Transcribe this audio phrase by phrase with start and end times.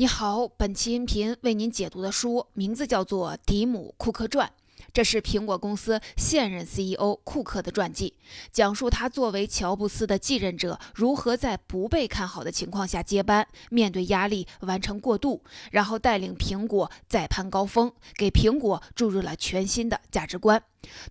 [0.00, 4.48] 你好，本期音频为您解读的书名字叫做《迪姆·库克传》，
[4.94, 8.14] 这是苹果公司现任 CEO 库克的传记，
[8.50, 20.62] 讲述他作为乔布斯的继任者如何在不被看好的情况下接班，面对压力完成过渡，然后带领苹果再攀高峰，给苹果注入了全新的价值观。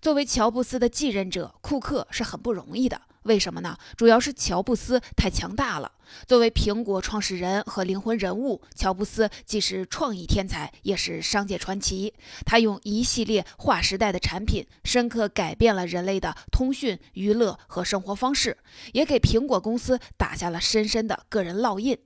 [0.02, 3.00] 作为乔布斯的继任者，库克是很不容易的。
[3.24, 3.76] 为什么呢？
[3.96, 5.92] 主要是乔布斯太强大了。
[6.26, 12.14] 作为苹果创始人和灵魂人物，乔布斯既是创意天才，也是商界传奇。
[12.46, 18.56] 他用一系列划时代的产品，深刻改变了人类的通讯、娱乐和生活方式，
[18.92, 21.96] 也给苹果公司打下了深深的个人烙印。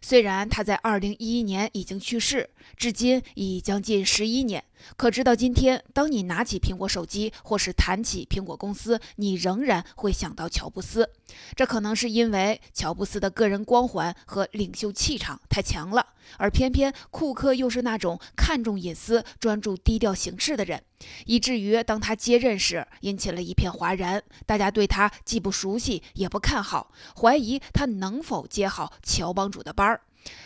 [0.00, 4.64] 虽然他在二零一一年已经去世，至今已将近十一年，
[4.96, 11.10] 可直到今天，当你拿起苹果手机或是谈起苹果公司，你仍然会想到乔布斯。
[11.56, 20.82] 这可能是因为乔布斯的个人光环和领袖气场太强了，而偏偏库克又是那种看重隐私、专注低调行事的人，
[21.24, 24.22] 以至于当他接任时，引起了一片哗然。
[24.44, 30.02] 大家对他既不熟悉，也不看好，怀疑他能否接好乔帮主的班儿，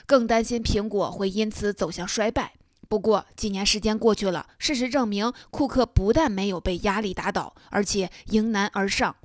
[0.06, 2.52] 更担心苹果会因此走向衰败。
[2.88, 9.16] 不过几年时间过去了，事实证明，库克不但没有被压力打倒，而且迎难而上。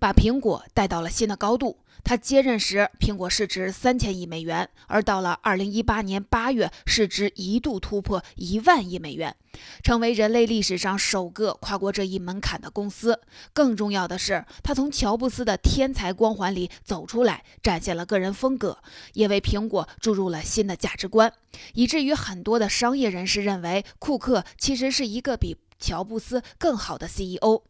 [0.00, 1.81] 把苹果带到了新的高度。
[2.04, 9.34] 他接任时，苹果市值三千亿美元，而到了二零一八年八月，市值一度突破一万亿美元，
[9.82, 13.20] 成为人类历史上首个跨过这一门槛的公司。
[13.52, 18.78] 更重要的是，他从乔布斯的天才光环里走出来，展现了个人风格，
[19.14, 21.32] 也为苹果注入了新的价值观，
[21.74, 27.62] 以至于很多的商业人士认为，库克其实是一个比乔布斯更好的 CEO。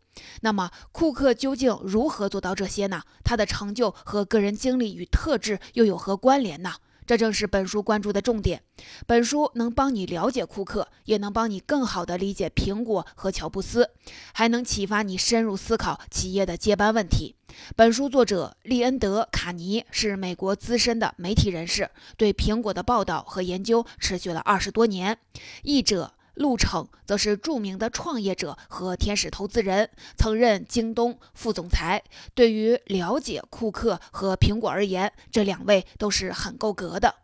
[0.43, 3.03] 那么，库克究竟如何做到这些呢？
[3.25, 6.75] 他的成就和个人经历与特质又有何关联呢？
[7.05, 8.63] 这正是本书关注的重点。
[9.07, 13.91] 本书能帮你了解库克，也能帮你更好地理解苹果和乔布斯，
[14.33, 17.35] 还能启发你深入思考企业的接班问题。
[17.75, 25.19] 本书作者利恩德·卡尼是美国资深的媒体人士，对苹果的报道和研究持续了二十多年。
[25.63, 26.13] 译者。
[26.35, 32.03] 陆程则是著名的创业者和天使投资人，曾任京东副总裁。
[32.35, 37.17] 对于了解库克和苹果而言，这两位都是很够格的。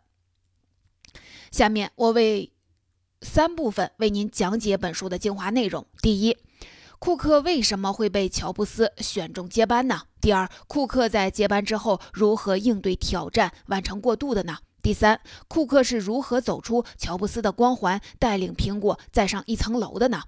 [1.51, 2.53] 下面我为
[3.21, 6.37] 三部分为您讲解本书的精华内容：第一，
[6.99, 10.03] 库克为什么会被乔布斯选中接班呢？
[10.21, 14.59] 第二，库克在接班之后如何应对挑战，完成过渡的呢？
[14.81, 20.21] 第三，库克是如何走出乔布斯的光环，带领苹果再上一层楼的呢？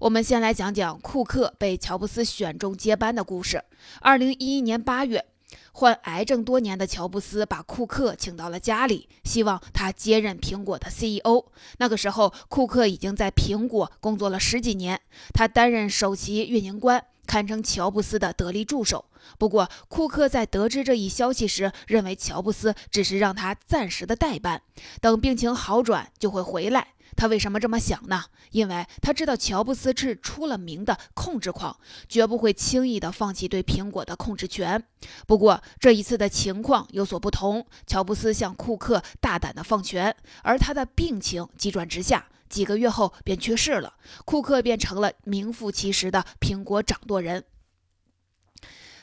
[0.00, 3.62] 我们先来讲讲库克被乔布斯选中接班的故事。
[4.00, 5.24] 二零一一年八月，
[5.72, 11.46] 患癌症多年的乔布斯把库克请到了家里，希望他接任苹果的 CEO。
[11.78, 15.00] 那个时候，库克已经在苹果工作了十几年，
[15.32, 17.04] 他担任首席运营官。
[17.26, 19.04] 堪称乔布斯的得力助手。
[19.38, 24.62] 不过，库克在得知这一消息时，认为乔布斯只是让他暂时的代班，
[25.00, 26.93] 等病情好转就会回来。
[27.16, 28.24] 他为什么这么想呢？
[28.50, 34.82] 因为他知道乔布斯是出了名的控制狂，绝不会轻易的放弃对苹果的控制权。
[35.26, 42.26] 不过，这一次的情况有所不同，乔布斯向库克大胆的放权，而他的病情急转直下。
[42.48, 47.44] 几个月后便去世了，库克便成了名副其实的苹果掌舵人。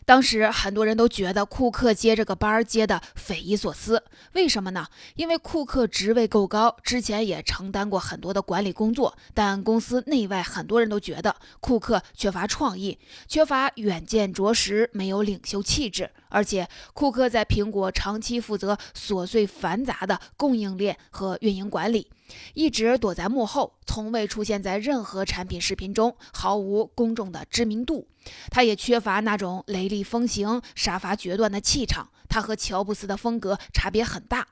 [0.06, 4.04] 当时很多人都觉得库克接这个班儿接的匪夷所思，
[4.34, 4.88] 为什么呢？
[5.16, 12.98] 因为库克职位够高，之前也承担过很多的管理工作，但公司内外很多人都觉得库克缺乏创意，
[13.28, 16.10] 缺乏远见卓识，没有领袖气质。
[16.30, 22.10] 而且库克在苹果长期负责琐碎繁杂的供应链和运营管理，
[22.54, 28.08] 一直躲在幕后，从未出现在任何产品视频中，毫无公众的知名度。
[28.50, 32.10] 他也缺乏那种雷厉风行、杀伐决断的气场。
[32.30, 34.48] 他和乔布斯的风格差别很大。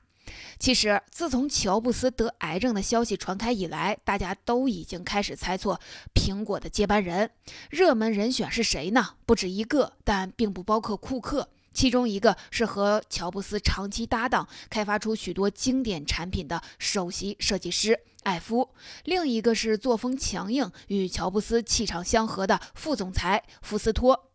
[0.58, 5.80] 其实，自从乔布斯得癌症的消息传开以来，大家都已经开始猜测
[6.14, 7.30] 苹果的接班人。
[7.70, 9.14] 热门人选是谁呢？
[9.24, 11.48] 不止一个，但并不包括库克。
[11.72, 18.70] 其中一个是和乔布斯长期搭档，开发出许多经典产品的首席设计师艾夫；
[19.04, 24.26] 另一个是作风强硬、与乔布斯气场相合的副总裁福斯托。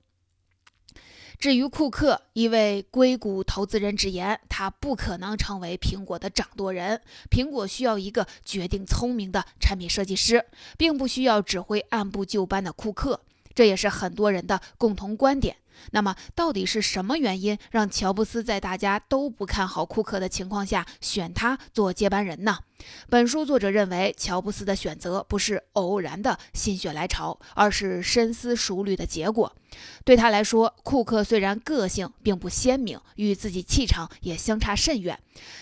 [1.38, 7.02] 至于库克，一位硅谷投资人直言，他不可能成为苹果的掌舵人。
[7.30, 10.46] 苹果需要一个决定聪明的产品设计师，
[10.78, 13.20] 并不需要指挥按部就班的库克。
[13.54, 15.58] 这也是很多人的共同观点。
[15.92, 22.60] 那么，到底是什么原因让乔布斯在大家都不看好库克的情况下选他做接班人呢？
[23.10, 29.56] 本书作者认为，乔布斯的选择不是偶然的心血来潮，而是深思熟虑的结果。
[30.04, 35.18] 对他来说，库克虽然个性并不鲜明，与自己气场也相差甚远，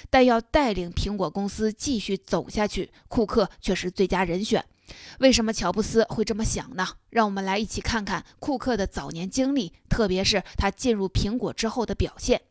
[0.09, 4.65] 但要带领苹果公司继续走下去，库克却是最佳人选。
[5.19, 6.87] 为什么乔布斯会这么想呢？
[7.09, 12.41] 让我们来一起看看库克的早年经历，特别是他进入苹果之后的表现。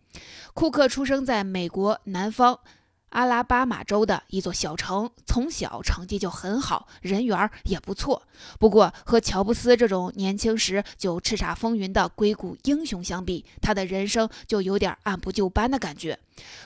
[0.54, 2.60] 库克出生在美国南方
[3.08, 8.22] 阿拉巴马州的一座小城，从小成绩就很好，人缘也不错。
[8.58, 16.18] 不过，和乔布斯这种年轻时就叱咤风云的硅谷英雄相比，他的人生就有点按部就班的感觉。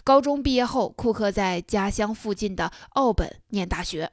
[0.05, 4.12] 高中毕业后，库克在家乡附近的奥本念大学。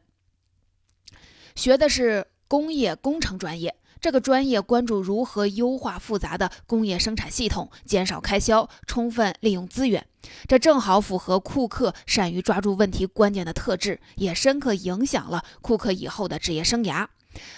[1.56, 10.06] 学的是工业工程专业，这个专业关注如何优化复杂的工业生产系统，减少开销，充分利用资源。
[10.48, 17.08] 这正好符合库克善于抓住问题关键的特质，也深刻影响了库克以后的职业生涯。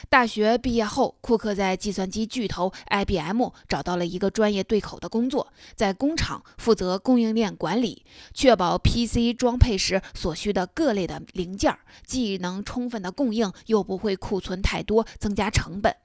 [0.10, 15.96] 大学毕业后，库克在计算机巨头 IBM 找到了一个专业对口的工作，在工厂负责供应链管理，确保 PC 装配时所需的各类的零件，既能充分的供应，又不会库存太多，增加成本。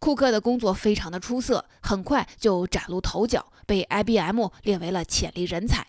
[0.00, 5.86] 库克的工作非常的出色，很快就崭露头角，被 IBM 列为了潜力人才。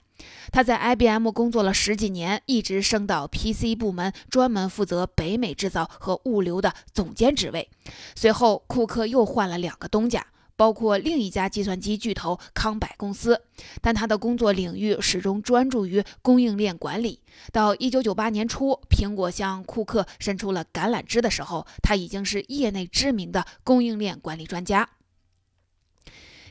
[0.52, 7.70] 他在 IBM 工作了十几年，一直升到 PC 部门，专门负责北美制造和物流的总监职位。
[8.16, 10.26] 随后，库克又换了两个东家，
[10.56, 13.42] 包括另一家计算机巨头康柏公司，
[13.82, 17.20] 但他的工作领域始终专注于供应链管理。
[17.52, 24.88] 到1998年初，苹果向库克伸出了橄榄枝的时候，他已经是业内知名的供应链管理专家。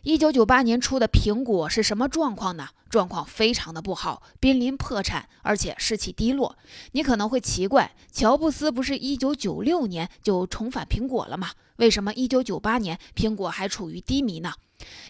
[0.03, 2.71] 一九九八年初的苹果是什么状况呢？
[2.91, 6.57] 状况非常的不好，濒临破产，而且士气低落。
[6.91, 11.51] 你可能会奇怪，乔布斯不是一九九六年就重返苹果了吗？
[11.77, 14.53] 为什么一九九八年苹果还处于低迷呢？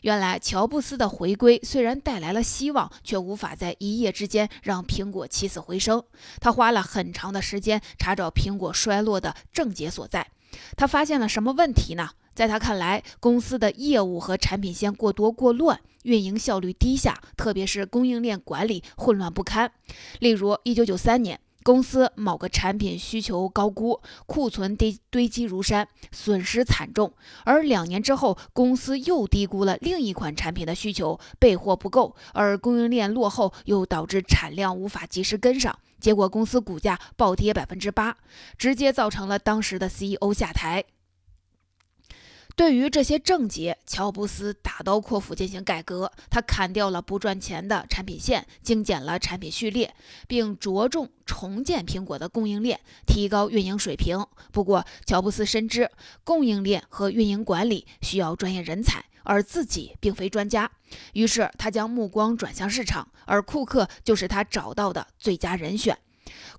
[0.03, 6.05] 原来，乔布斯的回归虽然带来了希望，却无法在一夜之间让苹果起死回生。
[6.39, 10.29] 他花了很长的时间查找苹果衰落的症结所在。
[10.77, 12.11] 他发现了什么问题呢？
[12.35, 19.71] 在他看来，公司的业务和产品线过多过乱，运营效率低下，特别是供应链管理混乱不堪。
[20.19, 27.13] 例如，一九九三年，公司某个产品需求高估，库存堆堆积如山，损失惨重；
[27.45, 38.17] 而两年之后，公司又低估了另一款产品的需求，备货不够，而供应链落后又导致产量无法及时跟上，结果公司股价暴跌百分之八，
[38.57, 40.85] 直接造成了当时的 CEO 下台。
[42.55, 46.11] 对于这些症结，乔布斯大刀阔斧进行改革。
[46.31, 49.95] 他砍掉了不赚钱的产品线，精简了产品序列，
[50.29, 54.25] 并着重重建苹果的供应链，提高运营水平。
[54.53, 55.91] 不过，乔布斯深知
[56.25, 60.71] 供应链和运营管理需要专业人才，而自己并非专家。
[61.15, 65.97] 于是，他将目光转向市场，而库克就是他找到的最佳人选。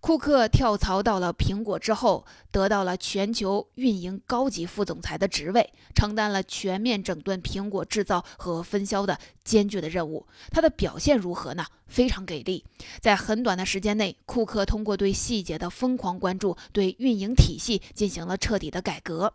[0.03, 10.27] 库克跳槽到了苹果之后，得到了全球运营高级副总裁的职位，承担了全面整顿苹果制造和分销的艰巨的任务。
[10.51, 11.65] 他的表现如何呢？
[11.87, 12.65] 非常给力。
[13.01, 19.31] 在很短的时间内，库克通过对细节的疯狂关注，对运营体系进行了彻底的改革。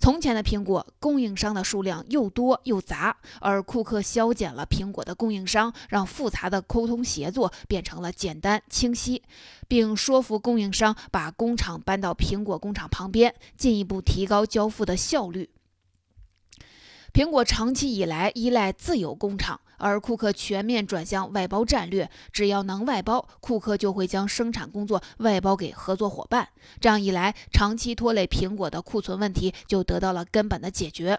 [0.00, 9.22] 从前的苹果供应商的数量又多又杂，而库克削减了苹果的供应商，让复杂的沟通协作变成了简单清晰，
[9.68, 15.50] 并说服供应商把工厂搬到苹果工厂旁边，进一步提高交付的效率。
[17.12, 19.60] 苹果长期以来依赖自有工厂。
[19.80, 26.48] 而库克全面转向外包战略，只要能外包，库克就会将生产工作外包给合作伙伴。
[26.80, 31.18] 这样一来，长期拖累苹果的库存问题就得到了根本的解决。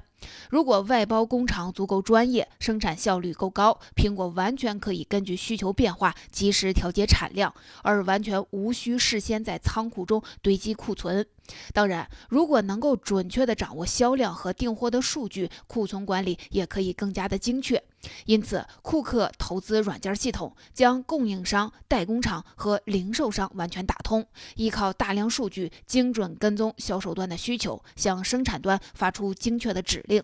[0.52, 7.52] 如果外包工厂足够专业，生产效率够高，苹果完全可以根据需求变化及时调节产量，
[7.82, 11.26] 而完全无需事先在仓库中堆积库存。
[11.74, 17.82] 当然，如果能够准确地掌握销量和订货的数据，库存管理也可以更加的精确。
[18.26, 30.24] 因此，库克投资软件系统，将供应商、代工厂和零售商完全打通，依靠大量数据，精准跟踪销售端的需求，向生产端发出精确的指令。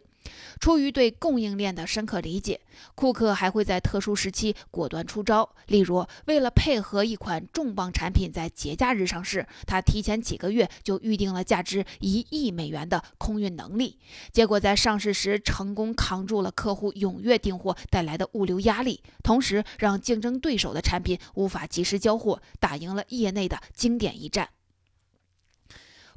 [0.60, 2.60] 出于对供应链的深刻理解，
[2.96, 5.50] 库克还会在特殊时期果断出招。
[5.67, 13.98] 例如，为了配合一款重磅产品在节假日上市，他提前几个月就预定了价值一亿美元的空运能力。
[14.31, 24.50] 结果在上市时成功扛住了客户踊跃订货带来的物流压力，同时让竞争对手的产品无法及时交货，打赢了业内的经典一战。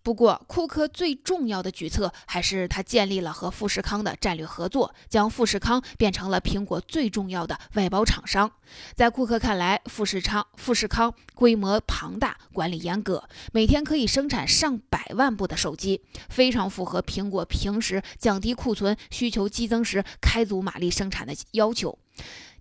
[0.03, 8.51] 不过，库克最重要的举措还是他建立了和富士康的战略合作，将富士康变成了苹果最重要的外包厂商。
[8.95, 21.99] 在库克看来，富士康富士康规模庞大，管理严格，每天可以生产上百万部的手机，非常符合苹果平时降低库存、需求激增时开足马力生产的要求。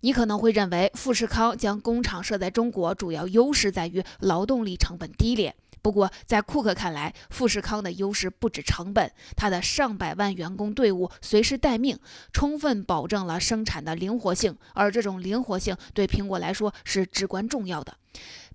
[0.01, 5.53] 你可能会认为，富士康将工厂设在中国，主要优势在于劳动力成本低廉。
[5.81, 11.97] 不过，在库克看来，富士康的优势不止成本，它的上百万员工队伍随时待命，
[12.33, 17.95] 充分保证了生产的灵活性，而这种灵活性对苹果来说是至关重要的。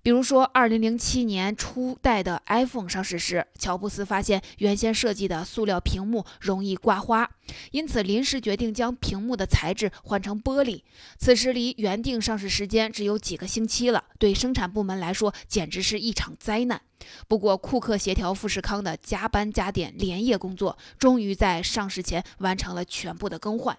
[0.03, 7.27] 比如说，二零零七年初代的 iPhone 上市时，乔布斯发现原先设计的塑料屏幕容易刮花，
[7.71, 10.83] 因此临时决定将屏幕的材质换成玻璃。
[11.17, 16.79] 此时离原定上市时间只有几个星期了，对生产部门来说简直是一场灾难。
[17.27, 23.77] 不过，库克协调富士康的加班加点连夜工作，终于在上市前完成了全部的更换。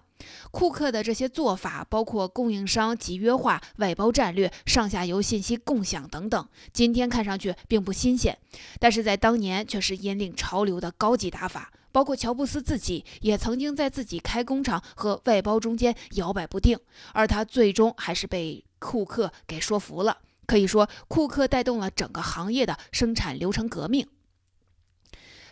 [0.51, 8.37] 库克的这些做法，包括供应商集约化、外包战略、上下游信息共享等等，今天看上去并不新鲜，
[8.79, 11.71] 但是在当年却是引领潮流的高级打法。
[11.89, 16.77] 包括乔布斯自己也曾经在自己开工厂和外包中间摇摆不定，
[17.11, 20.15] 而他最终还是被库克给说服了。
[20.47, 24.07] 可以说，库克带动了整个行业的生产流程革命。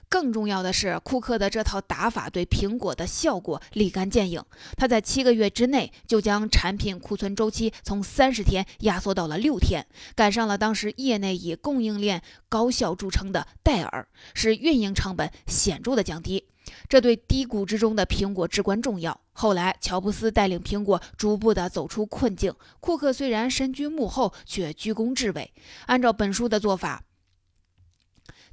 [0.08, 4.42] 更重要的是，库克的这套打法对苹果的效果立竿见影。
[4.78, 9.86] 他在七个月之内就将产品库存周期从三十天压缩到了六天，
[10.16, 16.46] 赶上了当时业内以供应链高效著称的戴尔，使运营成本显著的降低。
[16.88, 19.20] 这对低谷之中的苹果至关重要。
[19.34, 25.54] 后来，乔布斯带领苹果逐步的走出困境，库克虽然身居幕后，却居功至伟。
[25.88, 27.04] 按照本书的做法。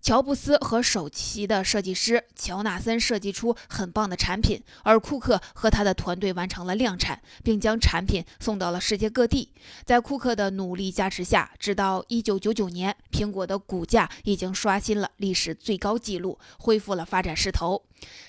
[0.01, 9.53] 乔布斯和首席的设计师乔纳森设计出很棒的产品，而库克和他的团队完成了量产，并将产品送到了世界各地。
[9.85, 17.85] 在库克的努力加持下，直到1999年，苹果的股价已经刷新了历史最高纪录，恢复了发展势头。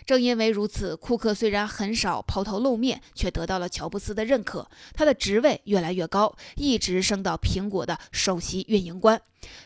[0.05, 4.69] 正因为如此，库克虽然很少抛头露面，却得到了乔布斯的认可。
[4.93, 9.21] 他的职位越来越高，一直升到苹果的首席运营官。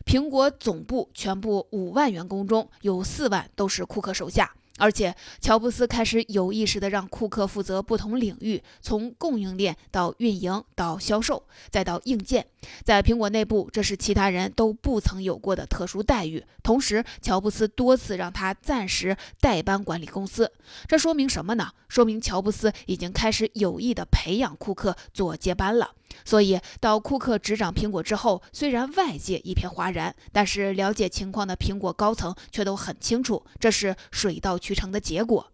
[0.05, 4.53] 苹果总部全部五万员工中有四万都是库克手下。
[4.77, 12.45] 而且，乔布斯开始有意识地让库克负责不同领域，从供应链到运营到销售，再到硬件。
[12.83, 16.43] 在苹果内部，这是其他人都不曾有过的特殊待遇。
[16.63, 20.51] 同时，乔布斯多次让他暂时代班管理公司。
[20.87, 21.71] 这说明什么呢？
[21.87, 25.91] 说明乔布斯已经开始有意地培养库克做接班了。
[26.25, 35.51] 所以，到库克执掌苹果之后，虽然外界一片哗然，但是了解情况的苹果高层却都很清楚，这是水到渠成的结果。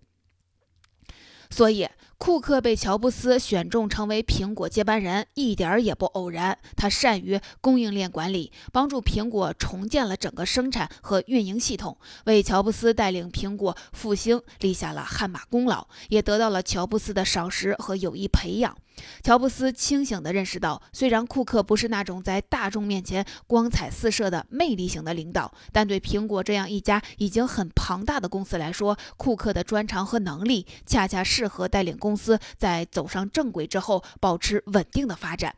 [1.49, 6.57] 所以，库克被乔布斯选中成为苹果接班人，一点儿也不偶然。
[6.75, 18.75] 他善于供应链管理，帮助苹果重建了整个生产和运营系统，为乔布斯带领苹果复兴立下了汗马功劳，也得到了乔布斯的赏识和有意培养。
[19.23, 35.55] 乔布斯清醒地认识到，虽然库克不是那种在大众面前光彩四射的魅力型的领导，但对苹果这样一家已经很庞大的公司来说，库克的专长和能力恰恰适合带领公司在走上正轨之后保持稳定的发展。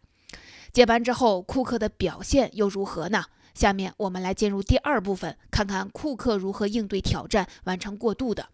[0.72, 3.26] 接班之后，库克的表现又如何呢？
[3.54, 8.50] 下面我们来进入第二部分，看看库克如何应对挑战，完成过渡的。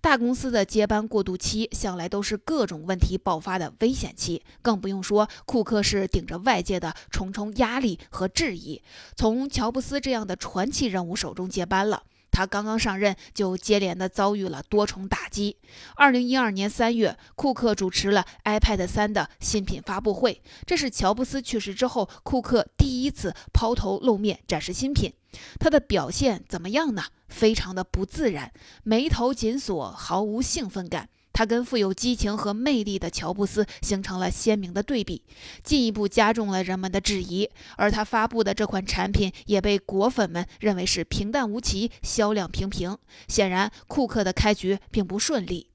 [0.00, 8.82] 大公司的接班过渡期向来都是各种问题爆发的危险期，更不用说库克是顶着外界的重重压力和质疑，
[9.16, 12.02] 从乔布斯这样的传奇人物手中接班了。
[12.34, 15.58] 他刚刚上任，就接连的遭遇了多重打击。
[15.96, 25.12] 二零一二年三月，库克主持了 iPad 三的新品发布会，这是乔布斯去世之后，库克第一次抛头露面展示新品。
[25.58, 27.04] 他的表现怎么样呢？
[27.28, 28.52] 非常的不自然，
[28.84, 31.08] 眉头紧锁，毫无兴奋感。
[31.34, 35.22] 他跟富有激情和魅力的乔布斯形成了鲜明的对比，
[35.64, 37.48] 进一步加重了人们的质疑。
[37.78, 42.98] 而他发布的这款产品也被果粉们认为是平淡无奇，销量平平。
[43.28, 45.68] 显然，库克的开局并不顺利。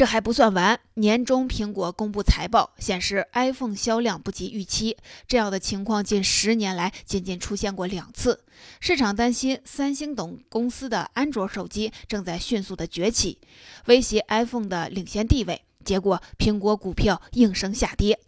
[0.00, 4.96] 这还不算完，年终苹果公布财报显示，iPhone 销量不及预期。
[5.28, 8.42] 这样的情况近十年来仅仅出现过两次。
[8.80, 13.36] 市场担心三星等公司的安卓手机正在迅速的崛起，
[13.88, 15.60] 威胁 iPhone 的领先地位。
[15.84, 18.18] 结果，苹果股票应声下跌。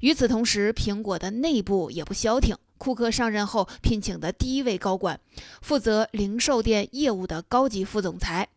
[0.00, 2.54] 与此同时，苹果的内部也不消停。
[2.76, 5.18] 库克上任后聘请的第一位高管，
[5.62, 8.50] 负责零售店业务的高级副总裁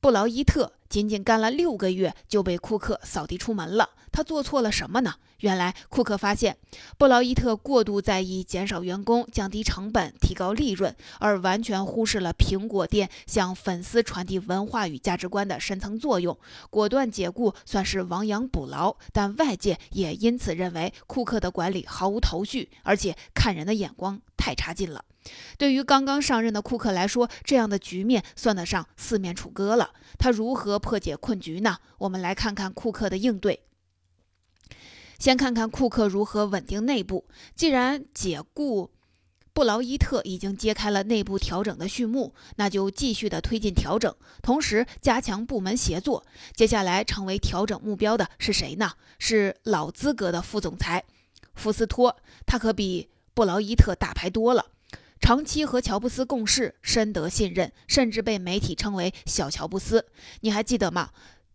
[0.00, 0.72] 布劳伊特。
[0.90, 5.14] 仅仅干了六个月就被库克扫地出门了，他做错了什么呢？
[5.40, 6.56] 原来库克发现
[6.96, 16.38] 布劳伊特过度在意减少员工、降低成本、提高利润，而完全忽视了苹果店向粉丝传递文化与价值观的深层作用，
[16.70, 18.96] 果断解雇算是亡羊补牢。
[19.12, 25.04] 但外界也因此认为库克的管理毫无头绪，而且看人的眼光太差劲了。
[25.58, 29.90] 对于刚刚上任的库克来说，这样的局面算得上四面楚歌了。
[30.18, 31.78] 他如何破解困局呢？
[31.98, 33.62] 我们来看看库克的应对。
[35.20, 37.26] 先看看库克如何稳定内部。
[37.54, 38.90] 既然解雇
[39.52, 46.24] 布劳伊特已经揭开了内部调整的序幕，那就继续的推进调整，同时加强部门协作。
[46.54, 48.92] 接下来成为调整目标的是谁呢？
[49.18, 51.04] 是老资格的副总裁
[51.54, 54.66] 福斯托，他可比布劳伊特大牌多了。
[55.20, 60.06] 长期和乔布斯共事，深得信任，甚至被媒体称为“小乔布斯”。
[60.40, 61.10] 你还记得吗？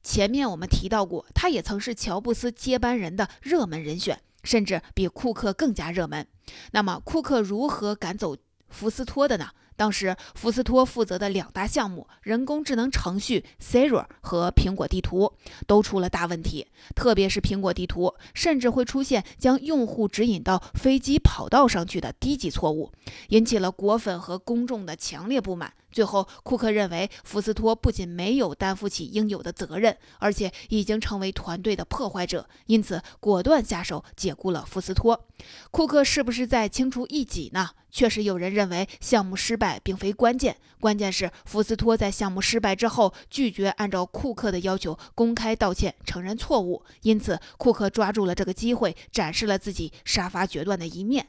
[0.06, 6.28] 前面我们提到过，他也曾是乔布斯接班人的热门人选，甚至比库克更加热门。
[6.74, 8.38] 那么，库克如何赶走
[8.70, 9.50] 福斯托的呢？
[9.76, 15.34] 当时，福斯托负责的两大项目——人工智能程序 Siri 和苹果地图，
[15.68, 16.68] 都出了大问题。
[16.96, 22.92] 特别是苹果地图，甚至会出现将用户指引到飞机跑道上去的低级错误，
[23.30, 25.74] 引起了果粉和公众的强烈不满。
[25.96, 35.26] 最后，库克认为福斯托不仅没有担负起应有的责任，而且已经成为团队的破坏者，因此果断下手解雇了福斯托。
[35.72, 37.70] 库克是不是在清除异己呢？
[37.90, 51.28] 确实有人认为项目失败并非关键，关键是福斯托在项目失败之后拒绝按照库克的要求公开道歉、承认错误，因此库克抓住了这个机会，展示了自己杀伐决断的一面。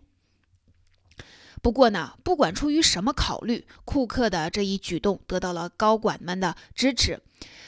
[1.66, 7.20] 不过呢，不管出于什么考虑，库克的这一举动得到了高管们的支持，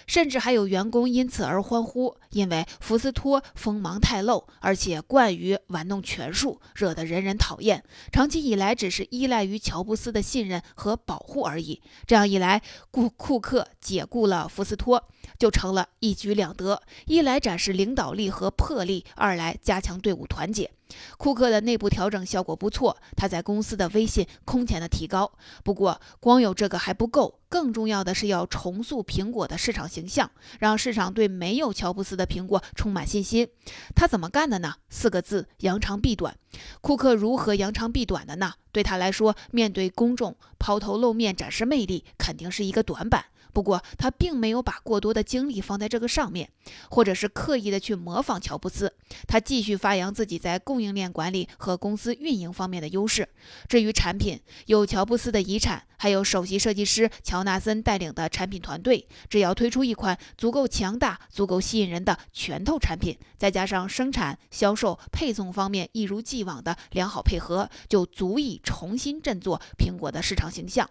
[0.06, 2.16] 甚至还有员工因此而欢呼。
[2.30, 7.82] 因为福斯托锋芒太露，而且惯于玩弄权术，惹得人人讨厌。
[8.12, 11.82] 长期以来，只是依赖于乔布斯的信任和保护而已。
[12.06, 15.08] 这样一来，库库克解雇了福斯托，
[15.40, 20.70] 就成了一举两得：一来展示领导力和魄力，二来加强队伍团结。
[21.16, 25.32] 库克的内部调整效果不错，他在公司的威信空前的提高。
[25.62, 33.48] 不过，光有这个还不够，更重要的是要重塑苹果的市场形象，让市场对没有乔布斯的苹果充满信心。
[33.94, 34.74] 他怎么干的呢？
[34.88, 36.36] 四个字：扬长避短。
[36.80, 38.54] 库克如何扬长避短的呢？
[38.72, 43.26] 对他来说，面对公众抛头露面展示魅力，肯定是一个短板。
[43.58, 46.48] 不过，他并没有把过多的精力放在这个上面，
[46.90, 48.94] 或者是刻意的去模仿乔布斯。
[49.26, 53.28] 他继续发扬自己在供应链管理和公司运营方面的优势。
[53.68, 59.08] 至于产品，有乔布斯的遗产，还有首席设计师乔纳森带领的产品团队。
[59.28, 70.88] 只要推出一款足够强大、足够吸引人的拳头产品，再加上生产、销售、配送方面一如既往的良好配合，就足以重新振作苹果的市场形象。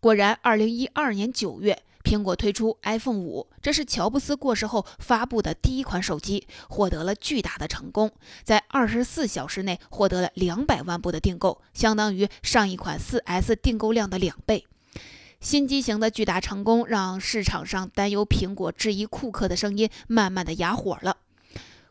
[0.00, 8.12] 果然，二零一二年九月，苹果推出 iPhone 五，这是乔布斯过世后发布的第一款手机，获得了巨大的成功，
[8.44, 14.66] 在二十四小时内获得了两百万部的订购，相当于上一款四 S 订购量的两倍。
[15.40, 21.16] 新机型的巨大成功，让市场上担忧苹果质疑库克的声音慢慢的哑火了。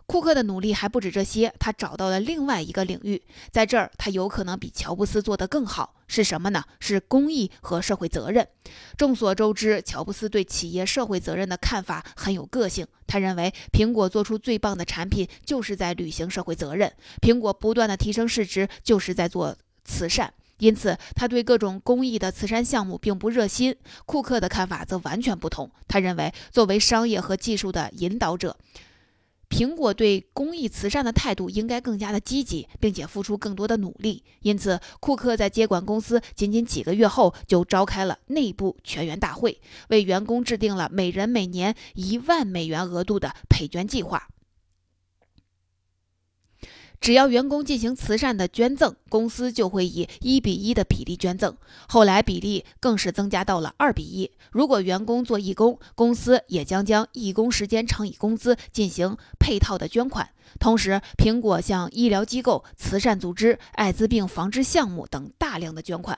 [0.07, 6.63] 库克的努力还不止这些，他找到了另外一个领域，在这儿他有可能比乔布斯做得更好，是什么呢？
[6.79, 8.47] 是公益和社会责任。
[8.97, 23.75] 众所周知，乔布斯对企业社会责任的看法很有个性，他认为苹果做出最棒的产品就是在履行社会责任，苹果不断的提升市值就是在做慈善，因此他对各种公益的慈善项目并不热心。
[24.05, 28.55] 库克的看法则完全不同，他认为作为商业和技术的引导者。
[29.49, 34.23] 苹果对公益慈善的态度应该更加的积极，并且付出更多的努力。
[34.41, 44.27] 因此，库克在接管公司仅仅几个月后，就召开了内部全员大会，为员工制定了每人每年一万美元额度的赔捐计划。
[46.99, 51.55] 只要员工进行慈善的捐赠，公司就会以一比一的比例捐赠。
[51.87, 54.31] 后来比例更是增加到了二比一。
[54.51, 60.29] 如果员工做义工，公司也将将义工时间乘以工资进行配套的捐款。
[60.59, 66.17] 同时，苹果向医疗机构、慈善组织、艾滋病防治项目等大量的捐款。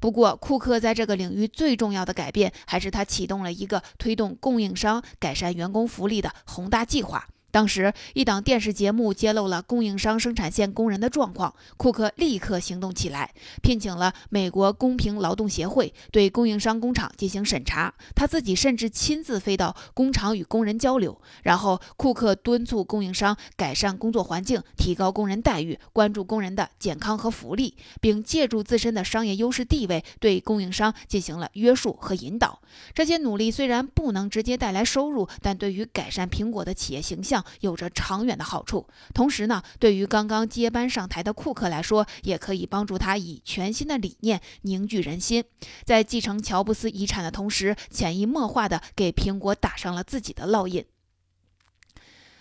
[0.00, 7.26] 不过，库克在这个领域最重要的改变，还是他启动了一个推动供应商改善员工福利的宏大计划。
[7.52, 13.30] 当时，一档电视节目揭露了供应商生产线工人的状况，库克立刻行动起来，
[13.62, 17.92] 聘请了美国公平劳动协会对供应商工厂进行审查。
[18.14, 21.20] 他自己甚至亲自飞到工厂与工人交流。
[21.42, 32.60] 然后，库克敦促供应商改善工作环境，提高工人待遇，关注工人的健康和福利，并借助自身的商业优势地位对供应商进行了约束和引导。
[32.94, 37.41] 这些努力虽然不能直接带来收入，但对于改善苹果的企业形象。
[37.60, 45.44] 有着长远的好处，同时呢，对于刚刚接班上台的库克来说，也可以帮助他以全新的理念凝聚人心，
[45.84, 50.84] 在继承乔布斯遗产的同时，潜移默化地给苹果打上了自己的烙印。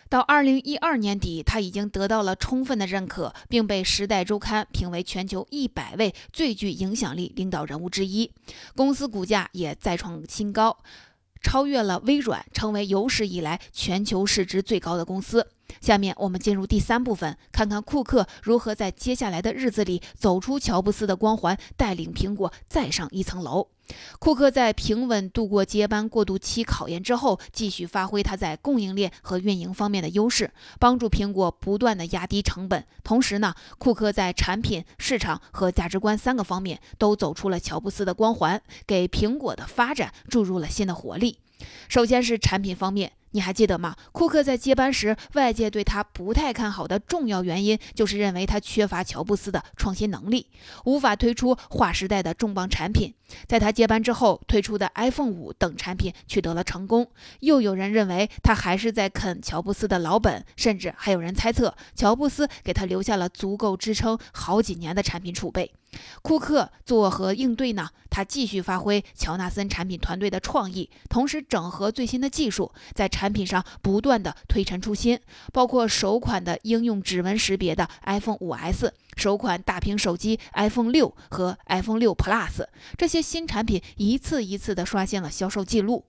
[0.10, 8.30] 到二零一二年底，他已经得到了充分的认可，并被《时代周刊》评为全球一百位最具影响力领导人物之一，
[8.76, 10.78] 公司股价也再创新高。
[11.42, 15.48] 超越了微软，成为有史以来全球市值最高的公司。
[15.80, 23.68] 下面我们进入第三部分，看看库克如何在接下来的日子里走出乔布斯的光环，带领苹果再上一层楼。
[24.20, 32.86] 库克在平稳度过接班过渡期考验之后，继续发挥他在供应链和运营方面的优势，帮助苹果不断的压低成本。
[33.04, 41.40] 同时呢，库克在产品、市场和价值观三个方面都走出了乔布斯的光环，给苹果的发展注入了新的活力。
[41.90, 43.12] 首先是产品方面。
[43.32, 43.96] 你还记得吗？
[44.12, 50.48] 库克在接班时，外界对他不太看好的重要原因，就是认为他缺乏乔布斯的创新能力，
[50.86, 53.14] 无法推出划时代的重磅产品。
[53.48, 65.72] 在他接班之后推出的 iPhone 五等产品取得了成功，又有人认为他还是在啃乔布斯的老本，甚至还有人猜测乔布斯给他留下了足够支撑好几年的产品储备。
[66.22, 67.90] 库克作何应对呢？
[68.10, 75.20] 他继续发挥乔纳森产品团队的创意，同时整合最新的技术，在产品上不断的推陈出新，
[75.52, 82.66] 包括首款的应用指纹识别的 iPhone 5S，首款大屏手机 iPhone 六和 iPhone 六 Plus，
[82.98, 86.06] 这些新产品一次一次的刷新了销售记录。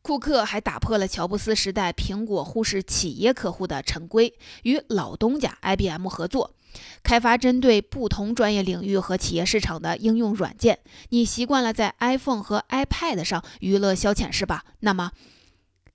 [0.00, 4.32] 库克还打破了乔布斯时代苹果忽视企业客户的陈规，
[4.62, 6.54] 与老东家 IBM 合作。
[7.02, 10.78] 开发针对不同专业领域和企业市场的应用软件。
[11.08, 14.64] 你习惯了在 iPhone 和 iPad 上娱乐消遣是吧？
[14.80, 15.10] 那么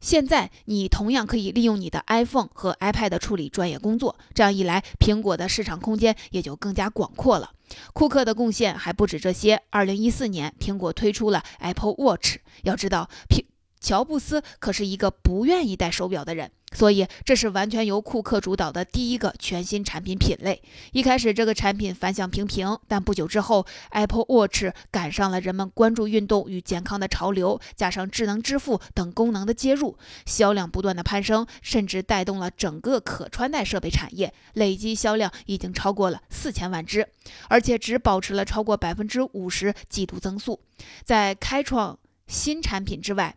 [0.04, 4.18] 现在你同样可以利用你的 iPhone 和 iPad 处理专业工作。
[4.34, 7.52] 这样一来，苹果的市场空间也就更加广阔了。
[7.94, 9.62] 库克的贡献还不止这些。
[9.70, 12.40] 二零一四年，苹果推出了 Apple Watch。
[12.64, 13.46] 要知道，苹
[13.84, 16.50] 乔布斯可是一个不愿意戴手表的人。
[16.76, 20.60] 所以，这是完全由库克主导的第一个全新产品品类。
[20.92, 37.08] 一开始，这个产品反响平平，但不久之后，Apple Watch 赶上了人们关注运动与健康的潮流，加上智能支付等功能的接入，销量不断的攀升，甚至带动了整个可穿戴设备产业，累计销量已经超过了四千万只，
[37.50, 40.60] 而且只保持了超过百分之五十季度增速。
[41.04, 43.36] 在开创新产品之外，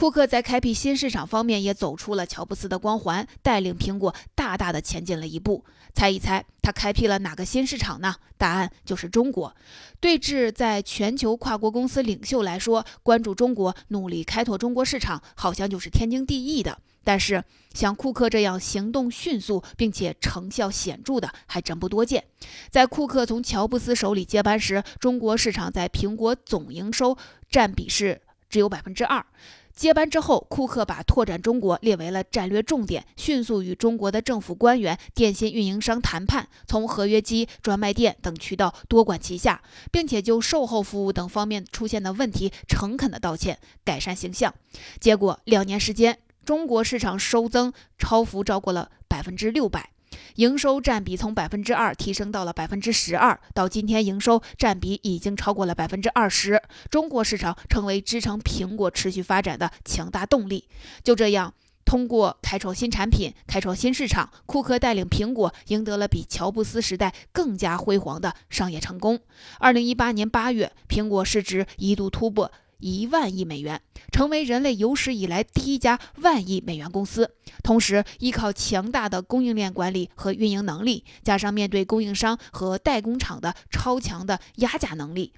[0.00, 5.62] 库克在开辟新市场方面也走出了乔布斯的光环，带领苹果大大的前进了一步。
[5.94, 8.14] 猜一猜，他开辟了哪个新市场呢？
[8.38, 9.54] 答案就是中国。
[10.00, 16.78] 对峙在全球跨国公司领袖来说，关注中国、努力开拓中国市场，好像就是天经地义的。
[17.04, 22.24] 但是，像库克这样行动迅速并且成效显著的，还真不多见。
[22.70, 27.18] 在库克从乔布斯手里接班时，中国市场在苹果总营收
[27.50, 29.24] 占比是只有百分之二。
[29.72, 44.52] 接班之后，库克把拓展中国列为了战略重点，迅速与中国的政府官员、电信运营商谈判，从合约机、专卖店等渠道多管齐下，并且就售后服务等方面出现的问题诚恳的道歉，改善形象。
[44.98, 49.90] 结果两年时间，中国市场收增超幅超过了百分之六百。
[50.36, 56.62] 营收占比从百分之二提升到了百分之十二，到今天营收占比已经超过了百分之二十。
[56.90, 60.64] 中国市场成为支撑苹果持续发展的强大动力。
[61.02, 61.52] 就这样，
[61.84, 69.20] 通过开创新产品、开创新市场，库克带领苹果赢得了比乔布斯时代更加辉煌的商业成功。
[69.58, 73.80] 二零一八年八月，苹果市值一度突破一万亿美元，
[74.12, 77.34] 成为人类有史以来第一家万亿美元公司。
[77.62, 85.32] 同时，依靠强大的供应链管理和运营能力，加上面对供应商和代工厂的超强的压价能力。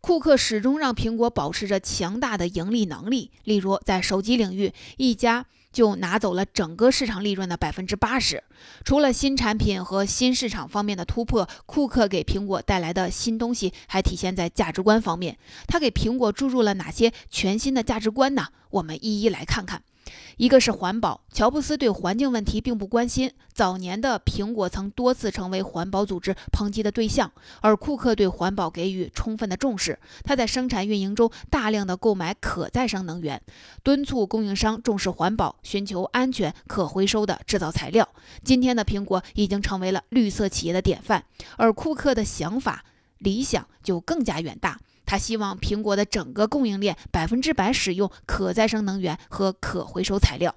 [0.00, 3.30] 库克始终让苹果保持着强大的盈利能力。
[3.44, 8.42] 例如，在手机领域，一家就拿走了整个市场利润的百分之八十。
[8.84, 15.36] 除了新产品和新市场方面的突破，库克给苹果带来的新东西还体现在价值观方面。
[15.66, 18.46] 他给苹果注入了哪些全新的价值观呢？
[18.70, 19.82] 我们一一来看看。
[20.36, 23.30] 一个是环保，乔布斯对环境问题并不关心。
[23.52, 29.98] 早年的苹果曾多次成为环保组织抨击的对象，而库克对环保给予充分的重视。
[30.24, 33.40] 他在生产运营中大量的购买可再生能源，
[33.82, 38.08] 敦促供应商重视环保，寻求安全可回收的制造材料。
[38.42, 41.24] 今天的苹果已经成为了绿色企业的典范，
[41.56, 42.84] 而库克的想法
[43.18, 44.80] 理想就更加远大。
[45.06, 50.54] 他希望苹果的整个供应链百分之百使用可再生能源和可回收材料。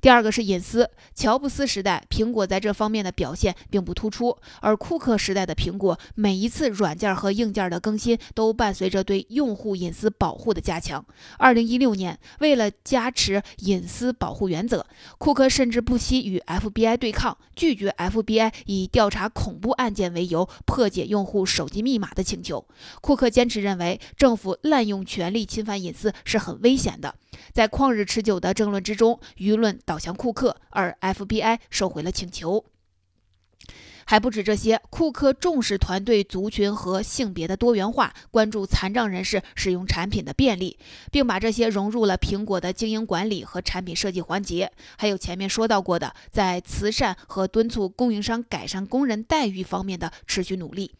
[0.00, 0.88] 第二个是隐私。
[1.14, 11.04] 乔布斯时代，苹果在这方面的表现并不突出；而库克时代的苹果，每一次软件和硬件的更新都伴随着对用户隐私保护的加强。
[11.36, 14.86] 二零一六年，为了加持隐私保护原则，
[15.18, 22.64] 库克甚至不惜与 FBI 对抗，拒绝 FBI 以调查恐怖案件为由破解用户手机密码的请求。
[23.02, 27.14] 库克坚持认为，政府滥用权力侵犯隐私是很危险的。
[27.52, 32.64] 在旷日持久的争论之中，舆论论导向库克，而 FBI 收回了请求。
[34.06, 40.76] 还不止这些，库克重视团队族群和性别的多元化，关注残障人士使用产品的便利，
[41.12, 44.72] 并把这些融入了苹果的经营管理和产品设计环节。
[44.96, 50.90] 还有前面说到过的，在慈善和敦促供应商改善工人待遇方面的持续努力。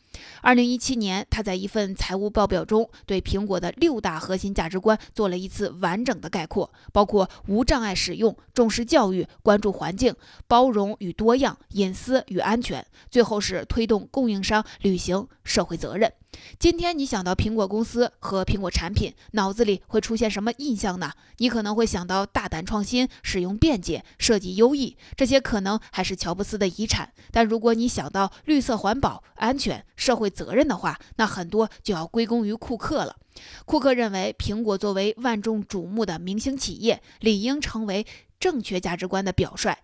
[0.43, 10.15] 二零一七年，他在一份财务报表中对苹果的六大核心价值观做了一次完整的概括，包括无障碍使用、重视教育、关注环境、
[10.47, 16.13] 包容与多样、隐私与安全，最后是推动供应商履行社会责任。
[16.59, 21.13] 今天你想到苹果公司和苹果产品，脑子里会出现什么印象呢？
[21.39, 27.13] 你可能会想到大胆创新、使用便捷、设计优异，这些可能还是乔布斯的遗产。
[27.31, 33.17] 但如果你想到绿色环保、安全、社会责任的话，那很多就要归功于库克了。
[33.65, 38.07] 库克认为，苹果作为万众瞩目的明星企业，理应成为
[38.39, 39.77] 正确价值观的表率。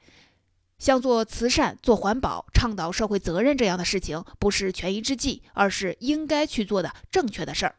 [0.78, 7.76] 像做慈善、做环保、倡导社会责任这样的事情，不是权宜之计，而是应该去做的正确的事儿。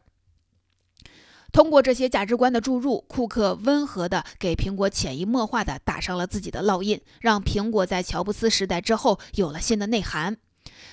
[1.50, 10.36] 通过这些价值观的注入，库克温和地给苹果潜移默化地打上了自己的烙印，让苹果在乔布斯时代之后有了新的内涵。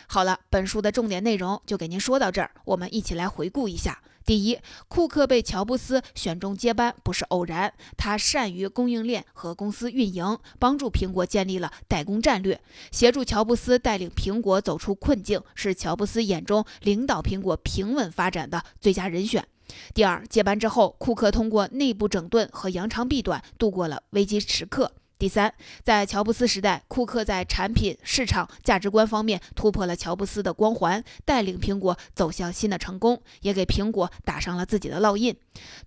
[0.08, 4.00] 好了，本书的重点内容就给您说到这儿，我们一起来回顾一下。
[4.26, 12.60] 第一，库克被乔布斯选中接班不是偶然，他善于供应链和公司运营，帮助苹果建立了代工战略，
[12.92, 19.48] 协助乔布斯带领苹果走出困境，是乔布斯眼中领导苹果平稳发展的最佳人选。
[19.94, 24.92] 第二，接班之后，库克通过内部整顿和扬长避短，度过了危机时刻。
[25.18, 35.34] 第三，在乔布斯时代，库克在产品、市场、价值观方面突破了乔布斯的光环，带领苹果走向新的成功，也给苹果打上了自己的烙印。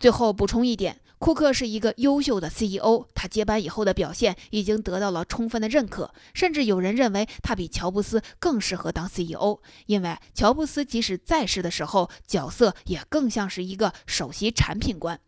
[0.01, 0.99] 最后补充一点。
[1.19, 15.19] 库克是一个优秀的 CEO，他接班以后的表现已经得到了充分的认可，甚至有人认为他比乔布斯更适合当 CEO，因为乔布斯即使在世的时候，角色也更像是一个首席产品官。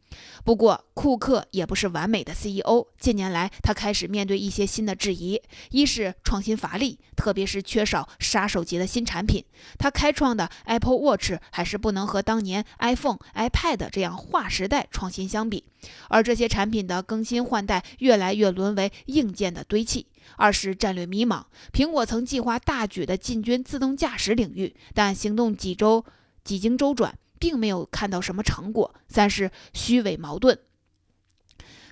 [0.45, 2.87] 不过，库克也不是完美的 CEO。
[2.99, 9.45] 近年来，他开始面对一些新的质疑：一是创新乏力，特别是缺少杀手级的新产品。
[9.79, 15.65] 他开创的 Apple Watch 还是不能和当年 iPhone、iPad 这样划时代创新相比。
[16.09, 20.07] 而这些产品的更新换代，越来越沦为硬件的堆砌。
[20.37, 21.43] 二是战略迷茫。
[21.73, 26.05] 苹果曾计划大举的进军自动驾驶领域，但行动几周
[26.45, 27.15] 几经周转。
[27.41, 28.95] 并没有看到什么成果。
[29.09, 30.57] 三是虚伪矛盾。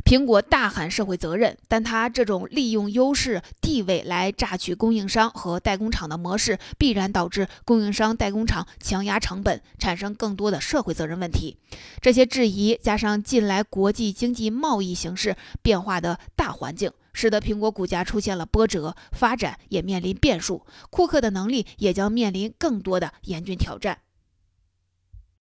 [0.04, 11.58] 苹果大喊社会责任，但他这种利用优势地位来榨取供应商和代工厂的模式，必然导致供应商代工厂强压成本，产生更多的社会责任问题。
[12.00, 20.64] 这些质疑加上近来国际经济贸易形势变化的大环境，使得苹果股价出现了波折，发展也面临变数。
[20.88, 23.98] 库克的能力也将面临更多的严峻挑战。